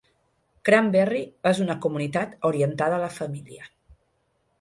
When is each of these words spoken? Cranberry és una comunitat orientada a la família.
Cranberry 0.67 1.19
és 1.49 1.61
una 1.65 1.75
comunitat 1.83 2.33
orientada 2.51 2.97
a 2.97 3.03
la 3.05 3.11
família. 3.19 3.69